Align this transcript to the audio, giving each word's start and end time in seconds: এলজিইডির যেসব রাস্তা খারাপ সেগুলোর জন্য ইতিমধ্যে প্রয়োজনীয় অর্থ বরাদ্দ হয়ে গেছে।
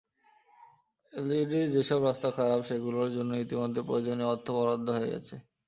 এলজিইডির 1.13 1.67
যেসব 1.75 1.99
রাস্তা 2.03 2.29
খারাপ 2.37 2.59
সেগুলোর 2.63 3.09
জন্য 3.13 3.31
ইতিমধ্যে 3.35 3.81
প্রয়োজনীয় 3.87 4.29
অর্থ 4.33 4.47
বরাদ্দ 4.51 4.87
হয়ে 4.89 5.11
গেছে। 5.13 5.35